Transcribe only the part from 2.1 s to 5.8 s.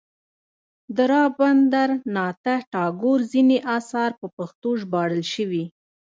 ناته ټاګور ځینې اثار په پښتو ژباړل شوي.